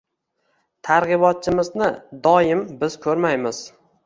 Targ‘ibotchimizni 0.87 1.91
doim 2.29 2.65
biz 2.81 2.97
ko‘rmaymiz. 3.07 3.63